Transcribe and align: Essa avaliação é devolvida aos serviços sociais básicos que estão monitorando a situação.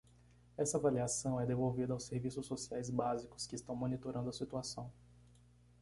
Essa 0.57 0.77
avaliação 0.79 1.39
é 1.39 1.45
devolvida 1.45 1.93
aos 1.93 2.05
serviços 2.05 2.47
sociais 2.47 2.89
básicos 2.89 3.45
que 3.45 3.53
estão 3.55 3.75
monitorando 3.75 4.29
a 4.29 4.33
situação. 4.33 4.91